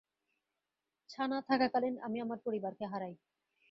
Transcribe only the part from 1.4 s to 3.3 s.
থাকাকালীন, আমি আমার পরিবারকে হারাই।